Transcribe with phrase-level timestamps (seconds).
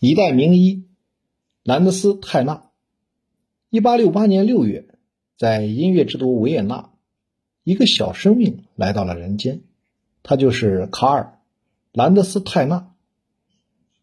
[0.00, 0.84] 一代名医
[1.64, 2.70] 兰德斯泰纳，
[3.68, 4.86] 一八六八年六月，
[5.36, 6.92] 在音乐之都维也纳，
[7.64, 9.62] 一个小生命来到了人间，
[10.22, 11.40] 他就是卡尔·
[11.98, 12.94] 兰德斯泰纳。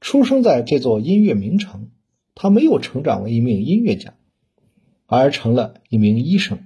[0.00, 1.90] 出生在这座音乐名城，
[2.34, 4.14] 他没有成长为一名音乐家，
[5.04, 6.64] 而成了一名医生。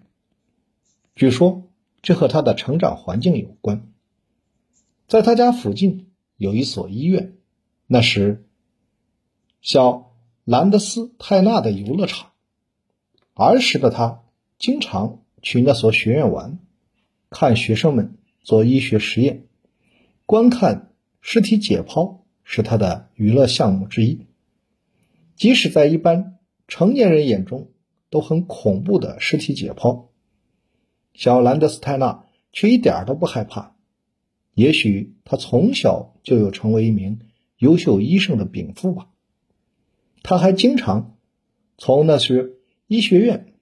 [1.17, 1.65] 据说
[2.01, 3.93] 这和他的成长环境有关。
[5.09, 7.35] 在他家附近有一所医院，
[7.89, 8.45] 那时。
[9.61, 10.13] 小
[10.45, 12.33] 兰德斯泰纳的游乐场，
[13.35, 14.23] 儿时的他
[14.59, 16.61] 经常去那所学院玩，
[17.31, 19.47] 看学生们做医学实验，
[20.25, 24.27] 观看尸体解剖是他的娱乐项目之一。
[25.35, 26.39] 即使在一般
[26.69, 27.71] 成年人眼中
[28.09, 30.07] 都很恐怖的尸体解剖，
[31.13, 33.75] 小兰德斯泰纳却一点都不害怕。
[34.55, 37.21] 也许他从小就有成为一名
[37.59, 39.09] 优秀医生的禀赋吧。
[40.29, 41.17] 他还经常
[41.79, 42.49] 从那些
[42.89, 43.55] 医学院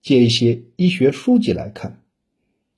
[0.00, 2.02] 借一些医学书籍来看，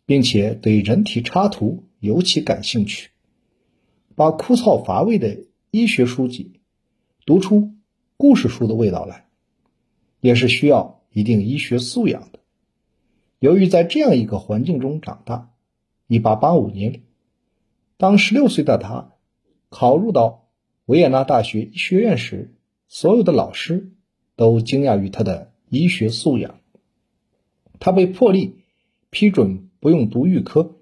[0.04, 3.10] 并且对人体插图尤其感兴趣，
[4.16, 6.58] 把枯燥乏味的医学书籍
[7.24, 7.74] 读出
[8.16, 9.28] 故事书的味道来，
[10.20, 12.40] 也是需要一定医学素养的。
[13.38, 15.52] 由于在这样一个环境中长大
[16.08, 17.02] ，1885年，
[17.96, 19.12] 当16岁的他
[19.68, 20.48] 考入到
[20.86, 22.50] 维也纳大学医学院时，
[22.94, 23.90] 所有的老师
[24.36, 26.60] 都惊讶于他的医学素养。
[27.80, 28.60] 他被破例
[29.10, 30.76] 批准不用读预科，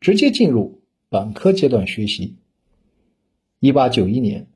[0.00, 2.36] 直接进入本科阶段学习。
[3.60, 4.46] 一八九一年，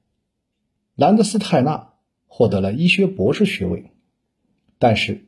[0.95, 1.93] 兰德斯泰纳
[2.27, 3.93] 获得了医学博士学位。
[4.79, 5.27] 但是，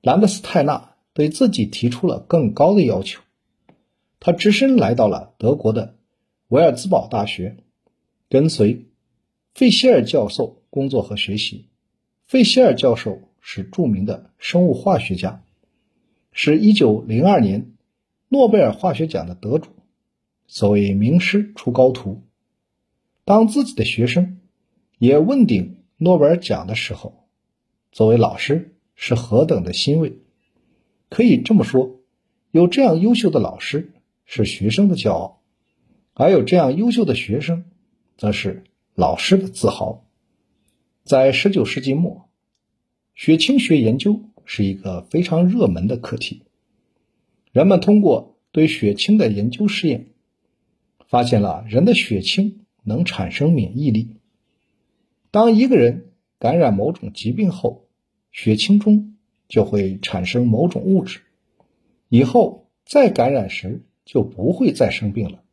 [0.00, 3.22] 兰德斯泰纳对自己提出了更高的要求。
[4.18, 5.94] 他只身来到了德国的
[6.48, 7.56] 维尔兹堡大学，
[8.28, 8.87] 跟随
[9.58, 10.62] 费希尔教授。
[10.70, 11.64] 工作和学习，
[12.26, 15.42] 费希尔教授是著名的生物化学家，
[16.30, 17.72] 是一九零二年
[18.28, 19.70] 诺贝尔化学奖的得主。
[20.46, 22.22] 所谓名师出高徒，
[23.24, 24.38] 当自己的学生
[24.98, 27.24] 也问鼎诺贝尔奖的时候，
[27.90, 30.18] 作为老师是何等的欣慰！
[31.08, 31.98] 可以这么说，
[32.52, 33.90] 有这样优秀的老师
[34.24, 35.42] 是学生的骄傲，
[36.12, 37.64] 而有这样优秀的学生，
[38.18, 38.62] 则是
[38.98, 40.04] 老师的自豪。
[41.04, 42.28] 在十九世纪末，
[43.14, 46.42] 血清学研究是一个非常热门的课题。
[47.52, 50.08] 人们通过对血清的研究试验，
[51.06, 54.16] 发现了人的血清能产生免疫力。
[55.30, 56.10] 当一个人
[56.40, 57.86] 感染某种疾病后，
[58.32, 59.16] 血清中
[59.46, 61.20] 就会产生某种物质，
[62.08, 65.44] 以后再感染时就不会再生病了。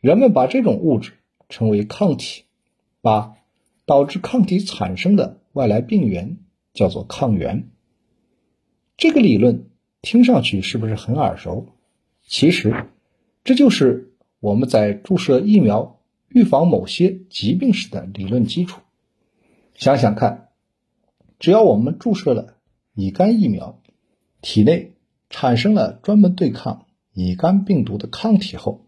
[0.00, 1.14] 人们把这种物质
[1.48, 2.44] 称为抗体，
[3.00, 3.34] 把。
[3.88, 6.38] 导致抗体产生的外来病原
[6.74, 7.68] 叫做抗原。
[8.96, 9.70] 这个理论
[10.02, 11.68] 听上去是不是很耳熟？
[12.26, 12.88] 其实，
[13.44, 18.80] 这就是我们在注射疫苗预防某些疾病时的理论基础。
[19.76, 20.48] 想想看，
[21.38, 22.56] 只要我们注射了
[22.92, 23.80] 乙肝疫苗，
[24.40, 24.94] 体内
[25.30, 28.84] 产生了专门对抗乙肝病毒的抗体后，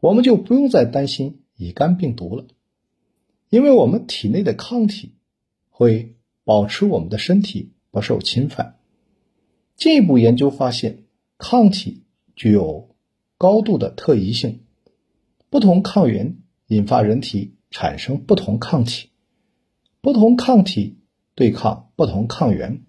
[0.00, 2.46] 我们就不用再担心乙肝病毒了。
[3.50, 5.16] 因为我们体内的抗体
[5.68, 8.78] 会保持我们的身体不受侵犯。
[9.76, 11.04] 进一步研究发现，
[11.36, 12.04] 抗体
[12.34, 12.96] 具有
[13.36, 14.64] 高度的特异性，
[15.50, 19.10] 不同抗原引发人体产生不同抗体，
[20.00, 20.98] 不同抗体
[21.34, 22.82] 对抗不同抗原。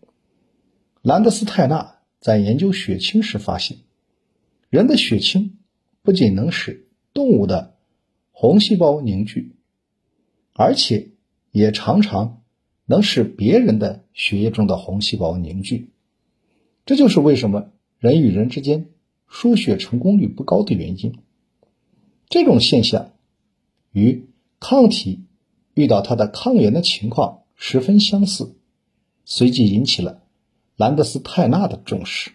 [1.02, 3.78] 兰德斯泰纳在研究血清时发现，
[4.70, 5.60] 人的血清
[6.02, 7.78] 不仅能使动物的
[8.42, 9.58] 红细胞凝聚。
[10.54, 11.10] 而且
[11.52, 12.42] 也常常
[12.86, 15.90] 能使别人的血液中的红细胞凝聚，
[16.86, 18.86] 这就是为什么人与人之间
[19.28, 21.20] 输血成功率不高的原因。
[22.30, 23.12] 这种现象
[23.92, 24.30] 与
[24.62, 25.26] 抗体
[25.74, 28.56] 遇到它的抗原的情况十分相似，
[29.26, 30.24] 随即引起了
[30.78, 32.32] 兰德斯泰纳的重视。